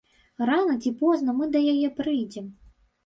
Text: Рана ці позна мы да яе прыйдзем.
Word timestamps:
Рана 0.49 0.77
ці 0.85 0.93
позна 1.01 1.35
мы 1.41 1.49
да 1.57 1.61
яе 1.75 1.89
прыйдзем. 2.01 2.51